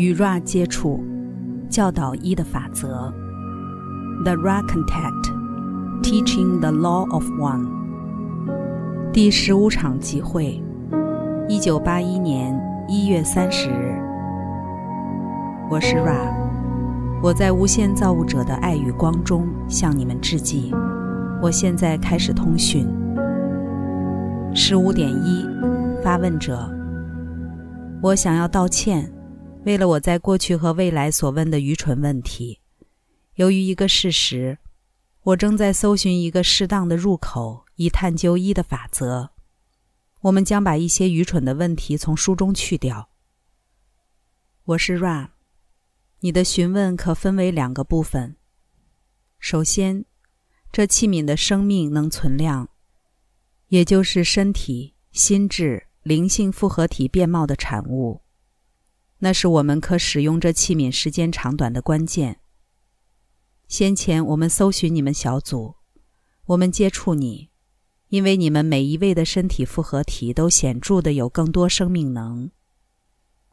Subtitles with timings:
[0.00, 1.04] 与 Ra 接触，
[1.68, 3.12] 教导一的法则。
[4.24, 5.30] The Ra Contact,
[6.02, 7.68] Teaching the Law of One。
[9.12, 10.64] 第十五场集会，
[11.50, 12.58] 一九八一年
[12.88, 13.94] 一月三十日。
[15.68, 16.32] 我是 Ra，
[17.22, 20.74] 我在无限造物者的爱与光中向你们致敬。
[21.42, 22.88] 我现在开始通讯。
[24.54, 25.44] 十五点一，
[26.02, 26.74] 发问者，
[28.00, 29.06] 我想要道歉。
[29.64, 32.60] 为了我在过去和未来所问的愚蠢问题，
[33.34, 34.58] 由于一个事实，
[35.22, 39.32] 我正在搜寻一个适当的入口，以探究一的法则。
[40.22, 43.10] 我们将把一些愚蠢的问题从书中去掉。
[44.64, 45.28] 我是 Ra，
[46.20, 48.36] 你的询问可分为两个部分。
[49.38, 50.06] 首先，
[50.72, 52.70] 这器皿的生命能存量，
[53.68, 58.22] 也就是身体、心智、灵性复合体变貌的产物。
[59.20, 62.40] 那是我们可使用这器皿时间长短的关键。
[63.68, 65.76] 先前我们搜寻你们小组，
[66.46, 67.50] 我们接触你，
[68.08, 72.50] 因为你们每一位的身体复合体都显著的有更多生命能。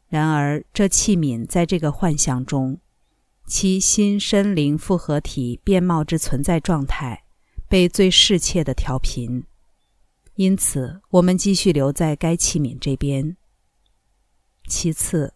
[0.08, 2.80] 然而，这器皿在这个幻象中，
[3.46, 7.24] 其心身灵复合体变貌之存在状态
[7.68, 9.44] 被最适切的调频，
[10.36, 13.36] 因此我们继续留在该器皿这边。
[14.66, 15.34] 其次。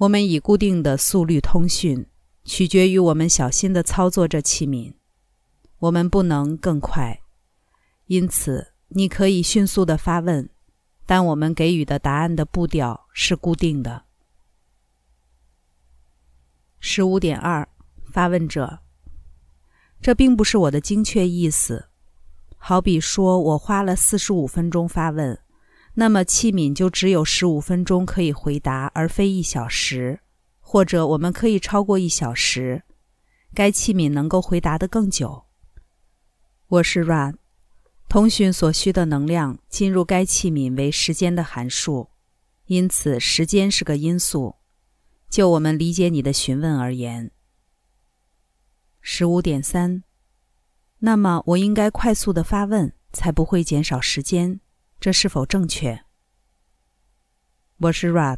[0.00, 2.06] 我们以固定的速率通讯，
[2.44, 4.94] 取决于我们小心的操作这器皿。
[5.78, 7.20] 我们不能更快，
[8.06, 10.48] 因此你可以迅速的发问，
[11.04, 14.04] 但我们给予的答案的步调是固定的。
[16.78, 17.68] 十五点二，
[18.10, 18.78] 发问者，
[20.00, 21.90] 这并不是我的精确意思。
[22.56, 25.38] 好比说我花了四十五分钟发问。
[26.00, 30.20] 那么器皿就只有十五分钟可以回答，而非一小时，
[30.58, 32.84] 或者我们可以超过一小时。
[33.52, 35.44] 该器皿能够回答的更久。
[36.68, 37.36] 我是 Run，
[38.08, 42.08] 通讯所需的能量进入该器皿为时间的函数，
[42.64, 44.54] 因此时间是个因素。
[45.28, 47.30] 就我们理解你的询问而言，
[49.02, 50.02] 十五点三，
[51.00, 54.60] 那么我应该快速的发问，才不会减少时间。
[55.00, 56.04] 这是否正确？
[57.78, 58.36] 我是 ra。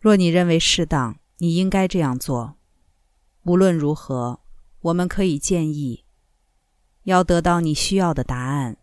[0.00, 2.56] 若你认为适当，你应该这样做。
[3.42, 4.40] 无论如何，
[4.80, 6.06] 我们可以建议：
[7.02, 8.78] 要得到你需要的答案，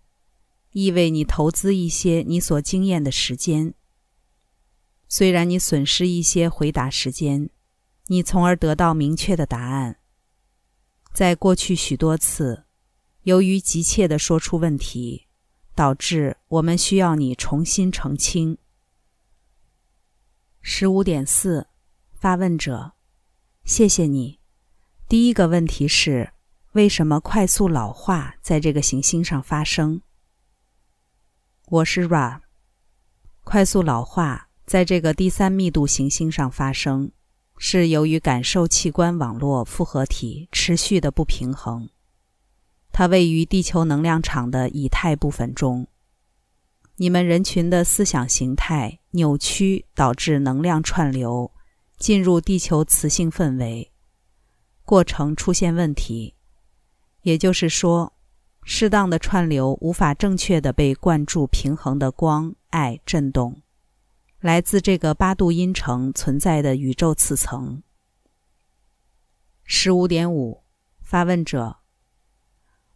[0.73, 3.73] 意味你投资一些你所经验的时间。
[5.09, 7.49] 虽然你损失一些回答时间，
[8.05, 9.97] 你从而得到明确的答案。
[11.11, 12.65] 在过去许多次，
[13.23, 15.25] 由于急切地说出问题。
[15.75, 18.57] 导致我们需要你重新澄清。
[20.61, 21.67] 十五点四，
[22.13, 22.93] 发问者，
[23.65, 24.39] 谢谢你。
[25.07, 26.31] 第一个问题是：
[26.71, 30.01] 为什么快速老化在这个行星上发生？
[31.67, 32.41] 我是 Ra。
[33.43, 37.11] 快速老化在这个第三密度行星上发生，
[37.57, 41.89] 是由于感受器官网络复合体持续的不平衡。
[42.93, 45.87] 它位于地球能量场的以太部分中。
[46.97, 51.51] 你们人群的思想形态扭曲，导致能量串流
[51.97, 53.91] 进入地球磁性氛围，
[54.85, 56.35] 过程出现问题。
[57.23, 58.13] 也就是说，
[58.63, 63.63] 适当的串流无法正确的被灌注平衡的光、爱、震动，
[64.39, 67.81] 来自这个八度音程存在的宇宙次层。
[69.63, 70.61] 十五点五，
[71.01, 71.77] 发问者。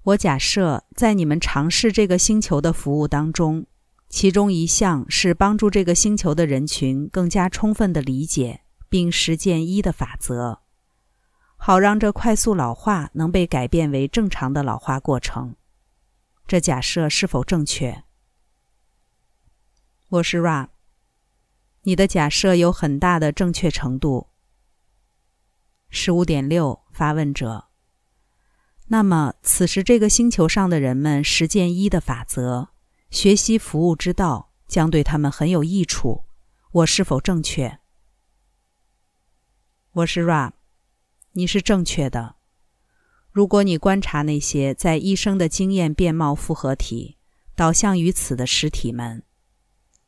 [0.07, 3.65] 我假设，在你们尝试这个星球的服务当中，
[4.07, 10.61] 其中一项是帮助这个星球的人群更加充分的理解并实践一的法则，
[11.57, 15.57] 好让这快速老化能被改变为正常的老化过程。
[16.47, 18.05] 这假设是否正确？
[20.07, 20.69] 我是 Ra。
[21.81, 24.27] 你的假设有很大的正确程度。
[25.89, 27.66] 十五点六，发问者。
[28.89, 32.69] 那么，此时这个星球上的人们实践一的法则，
[33.09, 36.23] 学习服务之道，将对他们很有益处。
[36.71, 37.79] 我是否正确？
[39.91, 40.51] 我是 Ra，
[41.33, 42.35] 你是正确的。
[43.31, 47.17] 如果你观察那些在医生的经验变貌复合体
[47.55, 49.23] 导向于此的实体们，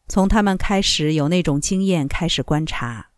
[0.07, 3.09] 从他们开始有那种经验开始观察，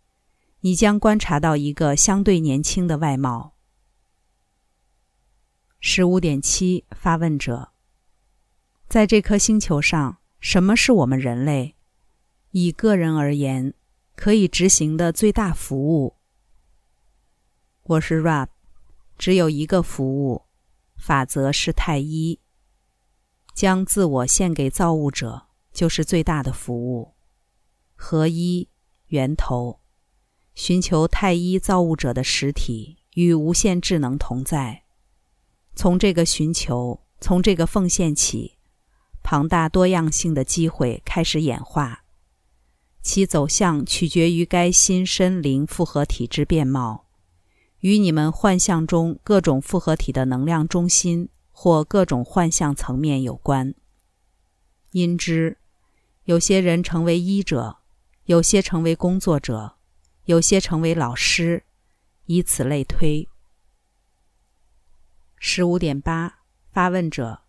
[0.62, 3.54] 你将观察到一个相对年轻的外貌。
[5.84, 7.72] 十五点七，发问者。
[8.88, 11.76] 在这颗星球上，什么是我们人类？
[12.52, 13.74] 以个人而言，
[14.16, 16.18] 可以执行的最大服务。
[17.82, 18.50] 我是 Rab，
[19.18, 20.44] 只有一个服务，
[20.98, 22.40] 法则是太一。
[23.56, 27.16] 将自我献给造物者，就是最大的服务。
[27.96, 28.70] 合一
[29.08, 29.80] 源头，
[30.54, 34.84] 寻求太一造物者的实体与无限智能同在。
[35.76, 38.58] 从这个寻求，从这个奉献起，
[39.24, 42.04] 庞大多样性的机会开始演化。
[43.02, 47.08] 其走向取决于该新身灵复合体之变貌，
[47.80, 51.30] 与你们幻象中各种复合体的能量中心。
[51.54, 53.76] 或各种幻象层面有关。
[54.94, 55.60] 因之，
[56.24, 57.78] 有些人成为医者，
[58.26, 59.76] 有些成为工作者，
[60.26, 61.66] 有些成为老师，
[62.26, 63.30] 以此类推。
[65.44, 67.42] 十五点八，发问者：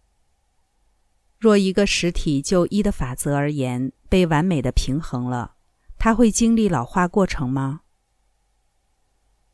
[1.39, 5.57] 若一个实体就一的法则而言被完美的平衡了，
[5.99, 7.83] 它会经历老化过程吗？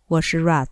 [0.06, 0.68] 我是 Rad。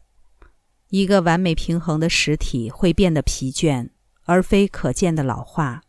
[0.90, 3.90] 一个完美平衡的实体会变得疲倦，
[4.22, 5.82] 而非可见的老化。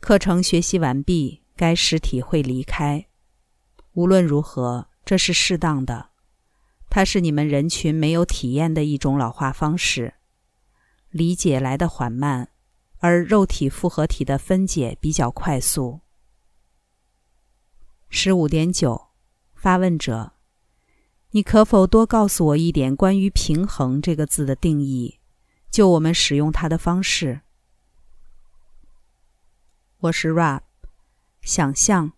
[0.00, 3.06] 课程学习完毕，该实体会离开。
[3.94, 6.10] 无论如何，这是适当的。
[6.90, 10.12] 它是你们人群没有体验的一种老化方式。
[11.14, 12.48] 理解来得缓慢，
[12.98, 16.00] 而肉体复合体的分解比较快速。
[18.08, 19.10] 十五点九，
[19.54, 20.32] 发问者。
[21.30, 25.20] 你可否多告诉我一点关于“平衡”这个字的定义？
[25.70, 27.42] 就我们使用它的方式。
[29.98, 30.62] 我是 Rap。
[31.42, 32.14] 想象，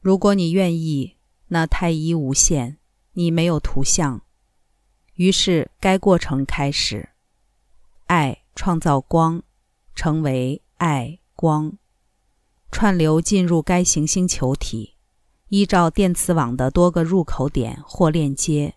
[0.00, 1.16] 如果你愿意，
[1.46, 2.76] 那太一无限。
[3.12, 4.20] 你没有图像，
[5.14, 7.08] 于是该过程开始。
[8.08, 9.42] 爱创造光，
[9.94, 11.74] 成为爱光，
[12.70, 14.94] 串流进入该行星球体。
[15.48, 18.74] 依照电磁网的多个入口点或链接，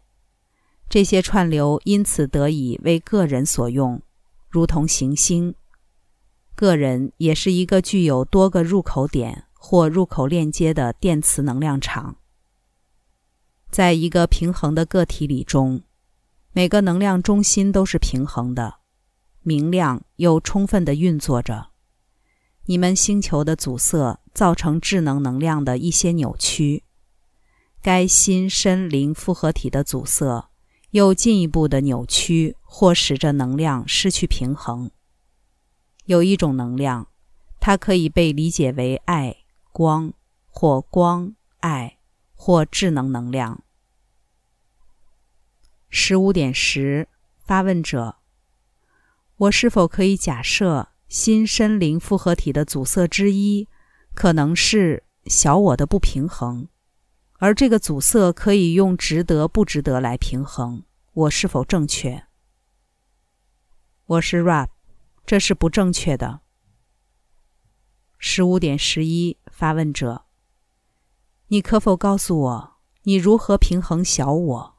[0.90, 4.02] 这些串流因此得以为个人所用，
[4.50, 5.56] 如同行星。
[6.54, 12.18] 个人也是一个具有多个入口点或入口链接的电磁能量场。
[13.70, 15.84] 在一个平衡的个体里中，
[16.52, 18.81] 每个能量中心都是平衡的，
[19.42, 21.70] 明亮又充分地运作着。
[22.66, 26.84] 你们星球的阻塞造成智能能量的一些扭曲，
[27.82, 30.50] 该心身灵复合体的阻塞
[30.92, 34.92] 又进一步的扭曲或使这能量失去平衡。
[36.06, 37.08] 有一种能量，
[37.60, 39.38] 它可以被理解为爱、
[39.72, 40.14] 光
[40.48, 41.98] 或光、爱
[42.36, 43.64] 或智能能量。
[45.90, 47.08] 十五点十，
[47.40, 48.18] 发问者：
[49.42, 50.90] 我是否可以假设？
[51.08, 53.68] 新身灵复合体的阻塞之一，
[54.14, 56.68] 可能是小我的不平衡，
[57.40, 60.84] 而这个阻塞可以用值得不值得来平衡。
[61.14, 62.28] 我是否正确？
[64.06, 64.70] 我是 Rap，
[65.26, 66.42] 这是不正确的。
[68.20, 70.26] 十五点十一，发问者，
[71.48, 72.74] 你可否告诉我，
[73.04, 74.76] 你如何平衡小我？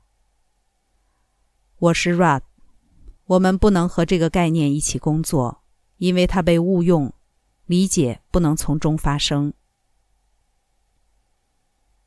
[1.79, 2.43] 我是 Rap，
[3.27, 5.61] 我们不能和这个概念一起工作。
[5.99, 7.15] 因为它被误用，
[7.67, 9.55] 理解不能从中发生。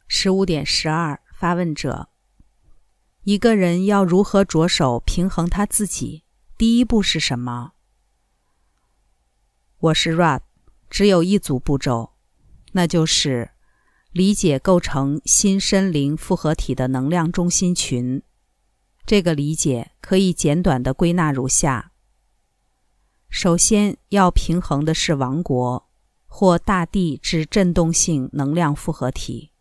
[0.06, 2.10] 十五点十二，发问者：
[3.24, 6.26] 一个人要如何着手平衡他自己？
[6.57, 7.72] 第一步是什么？
[9.80, 10.42] 我是 Rad，
[10.90, 12.16] 只有一组步骤，
[12.74, 13.52] 那就是
[14.12, 18.22] 理解构成新身灵复合体的能量中心群。
[19.06, 21.92] 这个理解可以简短的归纳如下。
[23.30, 25.88] 首先要平衡的是王国
[26.26, 29.52] 或大地之振动性能量复合体，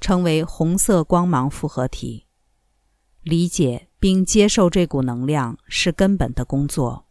[0.00, 2.26] 称为红色光芒复合体。
[3.22, 7.06] 理解并接受这股能量是根本的工作。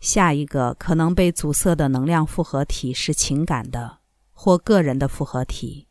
[0.00, 3.98] 下一个可能被阻塞的能量复合体是情感的
[4.32, 5.88] 或个人的复合体，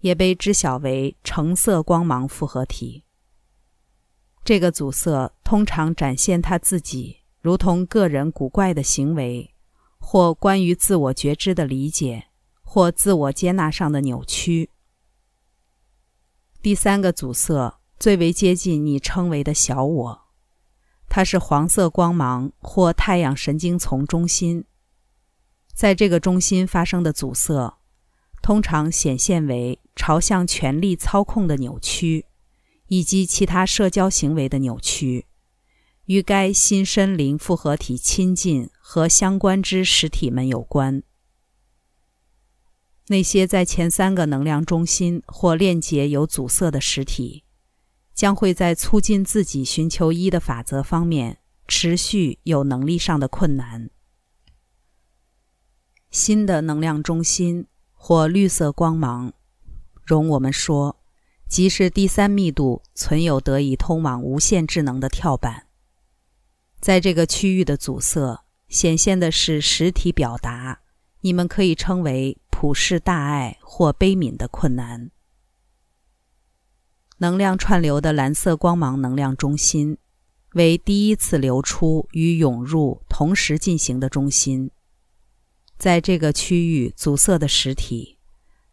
[0.00, 3.03] 也被知晓为橙色光芒复合体。
[4.44, 7.20] 这个阻塞通常展现他自己。
[7.40, 9.54] 如同个人古怪的行为，
[9.98, 12.28] 或关于自我觉知的理解，
[12.62, 14.70] 或自我接纳上的扭曲。
[16.62, 20.20] 第三个阻塞最为接近你称为的小我，
[21.08, 24.64] 它是黄色光芒或太阳神经丛中心。
[25.74, 27.78] 在这个中心发生的阻塞，
[28.40, 32.24] 通常显现为朝向权力操控的扭曲，
[32.88, 35.26] 以及其他社交行为的扭曲。
[36.06, 41.02] 与该新身灵复合体亲近和相关之实体们有关。
[43.06, 47.44] 那些在前三个能量中心或链接有阻塞的实体，
[48.14, 53.88] 将会在促进自己寻求一的法则方面持续有能力上的困难。
[56.10, 59.32] 新的能量中心或绿色光芒，
[60.04, 61.02] 容我们说，
[61.54, 65.68] 即是第三密度存有得以通往无限智能的跳板。
[66.80, 70.80] 在这个区域的阻塞显现的是实体表达，
[71.20, 75.12] 你们可以称为普世大爱或悲悯的困难。
[77.18, 79.96] 能量串流的蓝色光芒能量中心，
[80.54, 84.72] 为第一次流出与涌入同时进行的中心。
[85.78, 88.13] 在这个区域阻塞的实体，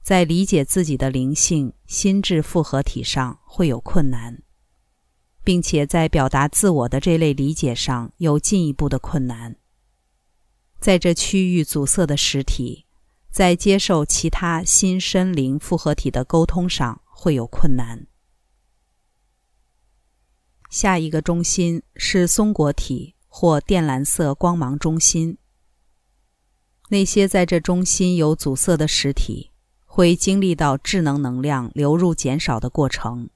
[0.01, 4.41] 在理解自己的灵性心智复合体上会有困难，
[5.43, 9.55] 并且在表达自我的这类理解上有进一步的困难。
[10.79, 12.87] 在这区域阻塞的实体，
[13.29, 18.07] 在接受其他心身灵复合体的沟通上会有困难。
[20.71, 25.37] 下一个中心是松果体或靛蓝色光芒中心。
[26.89, 29.50] 那些在这中心有阻塞的实体，
[29.93, 33.29] 会经历到智能能量流入减少的过程。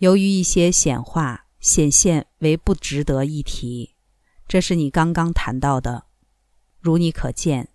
[0.00, 3.94] 由于一些显化显现为不值得一提，
[4.48, 6.06] 这是你刚刚谈到的。
[6.80, 7.68] 如你可见，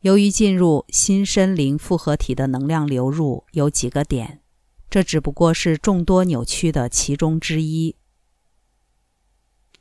[0.00, 4.42] 由于进入新身灵复合体的能量流入有几个点，
[4.90, 7.96] 这只不过是众多扭曲的其中之一。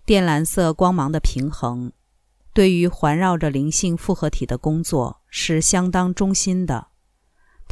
[0.06, 1.92] 靛蓝色光芒的平衡。
[2.54, 6.90] 对于环绕着灵性复合体的工作是相当中心的，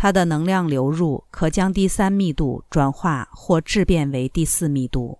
[0.01, 5.19] 它的能量流入可将第三密度转化或质变为第四密度。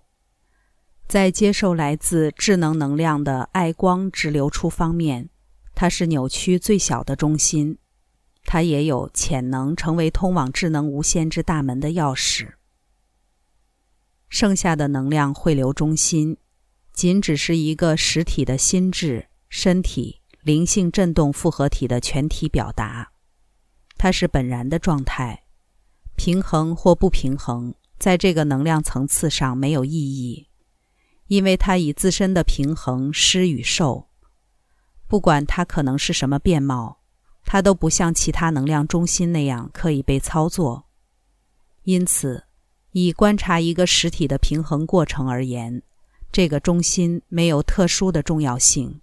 [1.06, 5.28] 在接受来自智能能量的爱光直流出方面，
[5.72, 7.78] 它是扭曲最小的中心，
[8.44, 12.54] 它也有潜能成为通往智能无限之大门的钥匙。
[14.28, 16.36] 剩下的能量汇流中心，
[16.92, 19.28] 仅只是一个实体的心智。
[19.48, 23.11] 身体灵性振动复合体的全体表达，
[24.02, 25.44] 它是本然的状态，
[26.16, 30.48] 平衡或不平衡，在这个能量层次上没有意义，
[31.28, 34.08] 因为它以自身的平衡施与受，
[35.06, 36.98] 不管它可能是什么面貌，
[37.44, 40.86] 它都不像其他能量中心那样可以被操作。
[41.84, 42.42] 因此，
[42.90, 45.80] 以观察一个实体的平衡过程而言，
[46.32, 49.00] 这个中心没有特殊的重要性。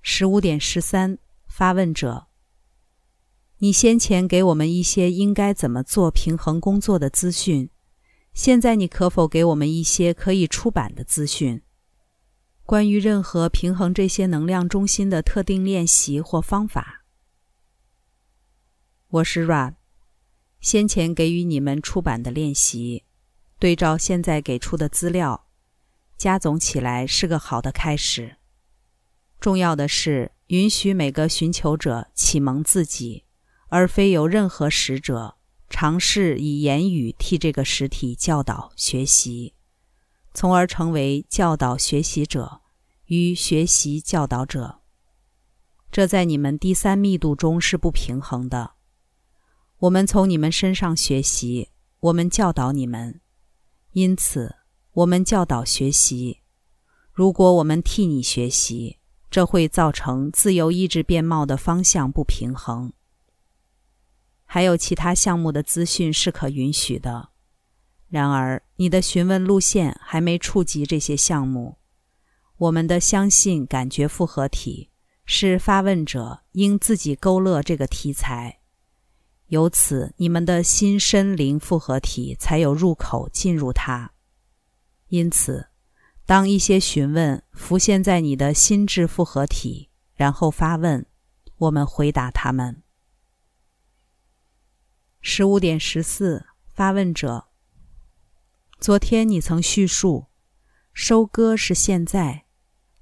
[0.00, 1.18] 十五点十三，
[1.54, 2.28] 发问者：
[3.58, 7.68] 你先前给我们一些应该怎么做平衡工作的资讯，
[8.32, 11.60] 现在你可否给我们一些可以出版的资讯？
[12.64, 17.04] 关于任何平衡这些能量中心的特定练习或方法？
[19.08, 19.74] 我是 Ra
[20.58, 23.04] 先前给予你们出版的练习，
[23.58, 25.44] 对照现在给出的资料，
[26.16, 28.38] 加总起来是个好的开始。
[29.38, 33.24] 重要的是，允许每个寻求者启蒙自己，
[33.68, 35.38] 而非由任何使者
[35.70, 39.54] 尝试以言语替这个实体教导学习，
[40.34, 42.60] 从而成为教导学习者
[43.06, 44.80] 与学习教导者。
[45.90, 48.72] 这在你们第三密度中是不平衡的。
[49.78, 53.22] 我们从你们身上学习，我们教导你们，
[53.92, 54.56] 因此
[54.92, 56.40] 我们教导学习。
[57.10, 58.98] 如果我们替你学习，
[59.32, 62.92] 这会造成自由意志变貌的方向不平衡。
[64.44, 67.30] 还有其他项目的资讯是可允许的，
[68.10, 71.78] 然而你的询问路线还没触及这些项目。
[72.58, 74.90] 我们的相信感觉复合体
[75.24, 78.60] 是发问者应自己勾勒这个题材，
[79.46, 84.12] 由此你们的心身灵复合体才有入口进入它。
[85.08, 85.71] 因此。
[86.24, 91.04] 当一些询问浮现在你的心智复合体，然后发问，
[91.58, 92.82] 我们回答他们。
[95.20, 97.46] 十五点十四，发问者：
[98.78, 100.26] 昨天你曾叙述，
[100.92, 102.44] 收割是现在，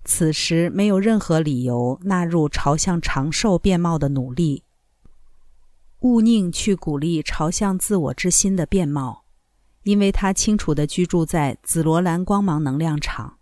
[0.04, 4.64] 此时没有任何理由纳入朝向长寿变貌的努力。
[6.00, 9.24] 勿宁去鼓励朝向自我之心的变貌。
[9.82, 13.38] 因为他清楚地居住在紫罗兰光芒能量场，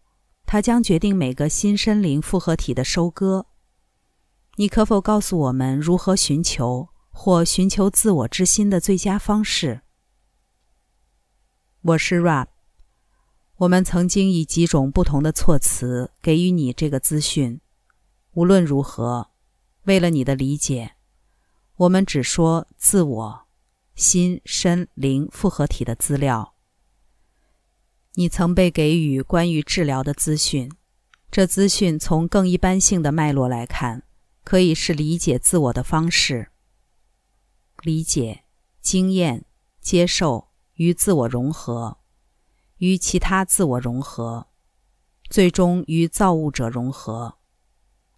[0.47, 3.47] 他将决定每个新生灵复合体的收割。
[4.57, 9.83] 你可否告诉我们如何寻求或寻求自我之心的最佳方式？
[11.83, 12.47] 我是 Rab。
[13.57, 17.61] 我们曾经以几种不同的措辞给予你这个资讯。
[18.35, 19.31] 无论如何，
[19.85, 20.93] 为了你的理解，
[21.77, 23.48] 我们只说自我、
[23.99, 26.55] 心、身、灵复合体的资料。
[28.15, 30.71] 你曾被给予关于治疗的资讯，
[31.33, 34.05] 这资讯从更一般性的脉络来看，
[34.45, 36.53] 可以是理解自我的方式。
[37.83, 38.45] 理解、
[38.81, 39.45] 经验、
[39.81, 41.99] 接受与自我融合，
[42.77, 44.47] 与其他自我融合，
[45.29, 47.39] 最终与造物者融合。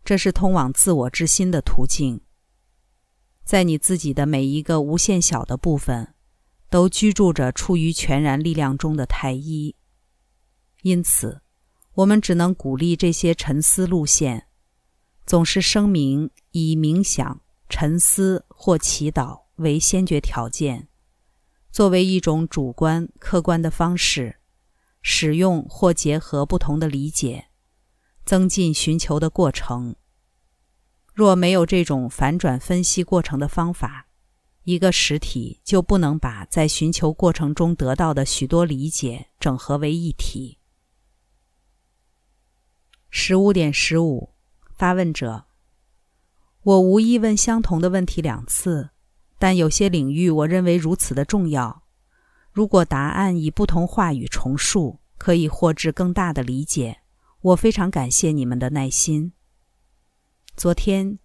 [0.04, 2.20] 这是通往自我之心的途径。
[3.50, 6.14] 在你自己的每一个无限小的部分，
[6.68, 9.74] 都居住着处于全然力量中的太一。
[10.82, 11.42] 因此，
[11.94, 14.46] 我们只能鼓励这些沉思路线，
[15.26, 20.86] 总是声明以冥想、沉思或祈祷为先决条件，
[21.72, 24.36] 作为一种主观客观的方式，
[25.02, 27.46] 使用或结合不同的理解，
[28.24, 29.96] 增进寻求的过程。
[31.20, 34.06] 若没有这种反转分析过程的方法，
[34.64, 40.56] 一个实体就不能把在寻求过程中得到的许多理解整合为一体。
[43.10, 44.30] 十五点十五，
[44.74, 45.44] 发问者：
[46.62, 48.88] 我无意问相同的问题两次，
[49.38, 51.82] 但有些领域我认为如此的重要。
[52.50, 57.00] 如果答案以不同话语重述，可以获致更大的理解。
[57.42, 59.34] 我非常感谢你们的耐心。
[60.60, 61.18] 昨天，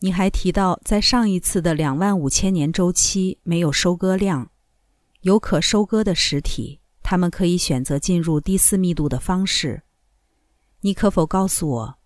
[0.00, 4.50] 你还提到在上一次的两万五千年周期没有收割量，
[5.20, 9.84] 有可收割的实体，他们可以选择进入第四密度的方式。
[10.80, 11.98] 你可否告诉我，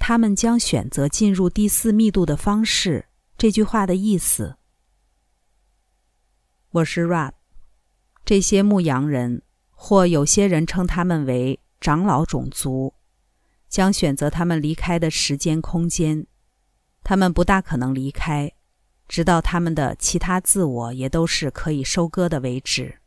[0.00, 3.06] 他们将选择进入第四密度的方式？
[3.38, 4.56] 这句话的意思。
[6.72, 7.30] 我是 Rab，
[8.24, 12.92] 这些牧羊人，或有些人称他们为长老种族，
[13.72, 16.26] 将选择他们离开的时间空间。
[17.02, 18.52] 他们不大可能离开，
[19.08, 22.98] 直到他们的其他自我也都是可以收割的为止。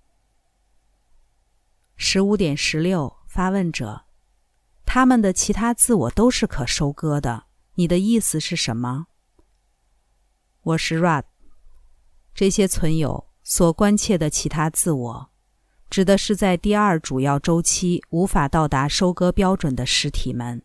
[1.95, 4.05] 十五点十六，发问者。
[4.87, 7.45] 他们的其他自我都是可收割的。
[7.75, 9.05] 你的意思是什么？
[10.63, 11.25] 我是 Rad。
[12.33, 15.29] 这些存有所关切的其他自我，
[15.89, 20.61] 指的是在第二主要周期无法到达收割标准的实体们。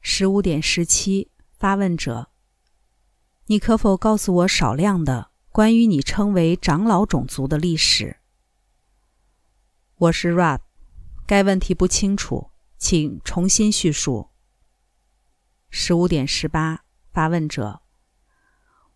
[0.00, 2.28] 十五点十七，发问者，
[3.46, 8.16] 你可否告诉我少量的关于你称为长老种族的历史？
[9.96, 10.60] 我是 Rad。
[11.24, 14.28] 该问题不清楚，请重新叙述。
[15.70, 17.80] 十五点十八，发问者：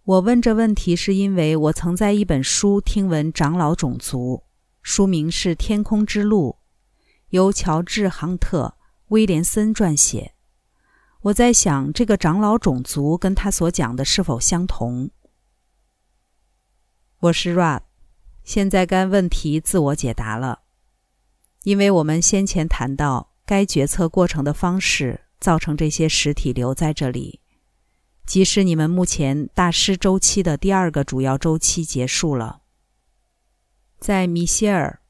[0.07, 4.45] 我问这问题是因为我曾在一本书听闻长老种族，
[4.81, 6.59] 书名是《天空之路》，
[7.31, 8.77] 由乔治·杭特·
[9.09, 10.35] 威廉森撰写。
[11.23, 15.11] 我在想，这个长老种族跟他所讲的是否相同？
[17.19, 17.81] 我是 Rab，
[18.45, 20.61] 现在该问题自我解答了。
[21.64, 27.40] 因为我们先前谈到该决策过程的方式，造成这些实体留在这里，
[28.27, 32.61] 即使你们目前大师周期的第二个主要周期结束了。
[33.99, 35.01] 在米歇尔，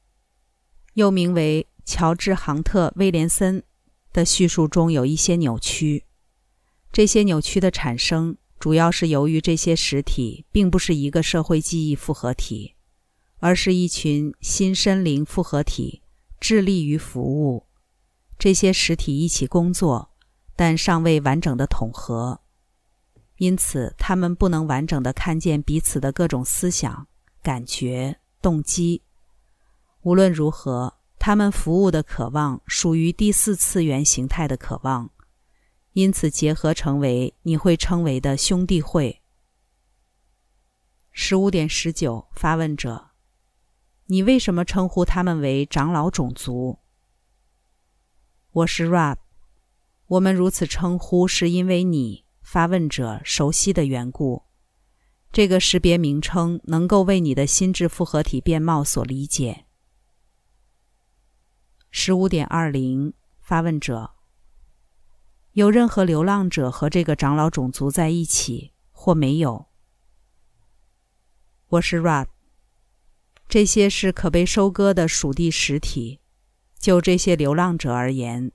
[0.93, 3.63] 又名为乔治·杭特·威廉森
[4.13, 6.05] 的叙述中，有一些扭曲。
[6.91, 12.75] 这些扭曲的产生，主要是由于这些实体并不是一个社会记忆复合体，
[13.39, 16.01] 而是一群新身灵复合体。
[16.39, 17.65] 致力于服务
[18.37, 20.11] 这些实体一起工作，
[20.55, 22.41] 但尚未完整的统合，
[23.37, 27.07] 因此他们不能完整的看见彼此的各种思想、
[27.41, 29.01] 感觉、动机。
[30.01, 35.09] 无论如何，他们服务的渴望属于第四次元形态的渴望，
[35.93, 39.21] 因此结合成为你会称为的兄弟会。
[41.11, 43.09] 十五点十九，发问者。
[44.05, 46.79] 你为什么称呼他们为长老种族？
[48.51, 49.17] 我是 Rab。
[50.07, 54.43] 我们如此称呼，是因为你发问者熟悉的缘故。
[55.33, 59.65] 这个识别名称能够为你的心智复合体变貌所理解。
[61.91, 64.11] 十五点二零，发问者：
[65.51, 69.67] 有任何流浪者和这个长老种族在一起，或没有？
[71.67, 72.27] 我是 Rad。
[73.49, 76.21] 这些是可被收割的属地实体。
[76.79, 78.53] 就这些流浪者而言，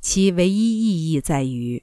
[0.00, 1.82] 其唯一意义在于，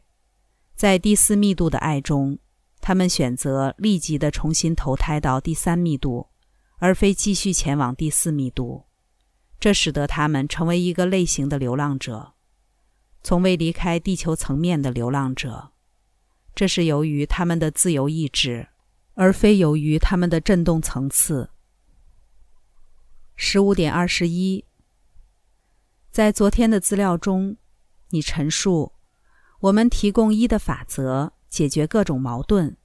[0.80, 2.40] 在第四密度的爱中，
[2.80, 6.30] 他们选择立即的重新投胎到第三密度，
[6.78, 8.86] 而非继续前往第四密度。
[9.60, 12.32] 这使得他们成为一个类型的流浪者，
[13.22, 15.74] 从未离开地球层面的流浪者。
[16.56, 18.70] 这是由于他们的自由意志，
[19.16, 21.50] 而非由于他们的振动层次。
[23.36, 24.64] 十五点二十一，
[26.10, 27.58] 在昨天的资料中，
[28.12, 28.94] 你陈述
[29.62, 32.78] 我们提供一的法则解决各种矛盾。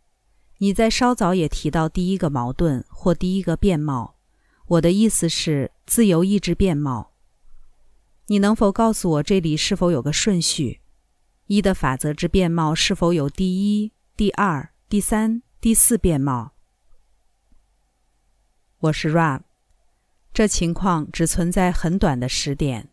[0.58, 4.16] 你在稍早也提到第一个矛盾或第一个变貌，
[4.66, 7.12] 我的意思是自由意志变貌。
[8.26, 10.80] 你能否告诉我这里是否有个顺序？
[11.46, 16.54] 一的法则之变貌是否有第一、第二、第三、第四变貌？
[18.78, 19.42] 我是 Rab，
[20.32, 22.88] 这情况只存在很短的时点，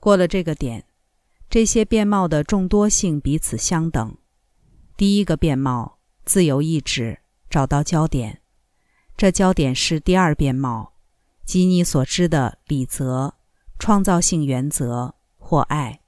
[0.00, 0.84] 过了这个点，
[1.50, 4.16] 这些变貌的众多性彼此相等。
[4.98, 8.42] 第一个变貌，自由意志找到焦点，
[9.16, 10.92] 这焦点是第二变貌，
[11.46, 13.34] 即你所知的理则、
[13.78, 16.00] 创造性原则或爱。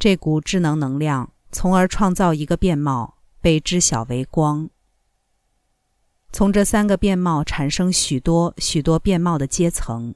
[0.00, 4.68] 这股智能能量，从而创造一个变貌，被知晓为光。
[6.32, 10.12] 从这三个变貌产生许多许多变貌的阶层，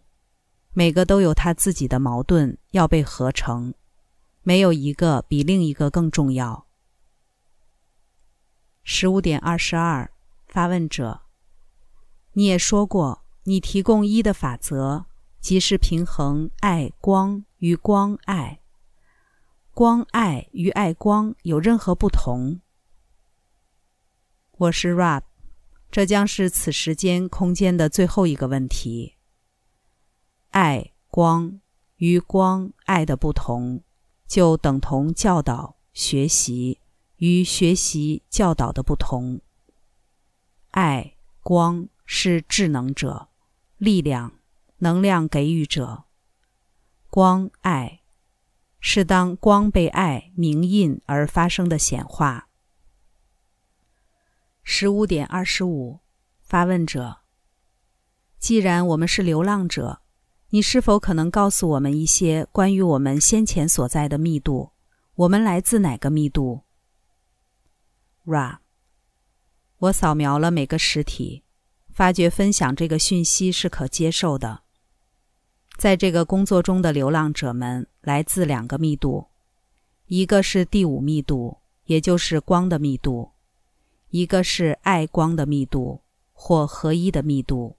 [0.73, 3.73] 每个都有它自己的矛盾要被合成，
[4.49, 6.67] 没有一个比另一个更重要。
[8.83, 10.11] 十五点二十二，
[10.47, 11.21] 发问者，
[12.33, 15.05] 你也说过，你提供一的法则，
[15.39, 18.63] 即是平衡爱光与光爱。
[19.75, 22.61] 光爱与爱光有任何不同？
[24.53, 25.25] 我是 Rab，
[25.91, 29.17] 这将是此时间空间的最后一个问题。
[30.49, 31.61] 爱光
[31.97, 33.85] 与光爱的不同，
[34.29, 36.79] 就等同教导学习
[37.17, 39.41] 与学习教导的不同。
[40.71, 43.29] 爱光是智能者、
[43.79, 44.35] 力量、
[44.79, 46.05] 能量给予者，
[47.11, 48.03] 光爱。
[48.81, 52.49] 是当光被爱明印而发生的显化。
[54.62, 55.99] 十五点二十五，
[56.41, 57.19] 发问者：
[58.38, 60.01] 既然我们是流浪者，
[60.51, 64.71] 你是否可能告诉我们一些关于我们先前所在的密度？
[65.15, 66.63] 我们来自哪个密度
[68.25, 68.59] ？Ra，
[69.77, 71.43] 我扫描了每个实体，
[71.91, 74.63] 发觉分享这个讯息是可接受的。
[75.77, 79.27] 在这个工作中的流浪者们来自两个密度，
[80.07, 83.33] 一个是第五密度，也就是光的密度；
[84.09, 86.01] 一个是爱光的密度
[86.33, 87.78] 或合一的密度。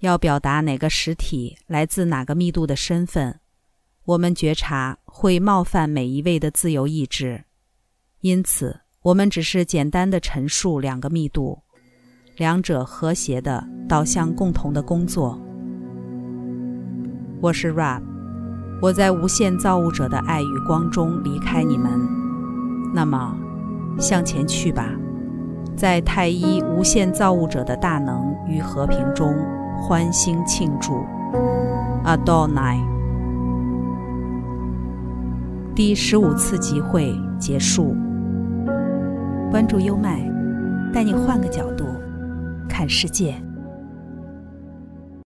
[0.00, 3.40] 要表达哪个实体来自哪个密度的身份，
[4.04, 7.42] 我们觉察会冒犯每一位的自由意志，
[8.20, 11.58] 因此我们只是简单的陈述两个密度，
[12.36, 15.40] 两者和谐的导向共同的工作。
[17.40, 18.02] 我是 Rap，
[18.80, 21.90] 我在无限造物者的爱与光中离开你们。
[22.94, 23.36] 那么，
[23.98, 24.92] 向前去吧，
[25.76, 29.36] 在太一无限造物者的大能与和平中
[29.80, 31.04] 欢欣庆祝。
[32.04, 32.78] Adonai。
[35.74, 37.96] 第十五次集会结束。
[39.50, 40.20] 关注优麦，
[40.92, 41.84] 带你换个角度
[42.68, 43.34] 看世界。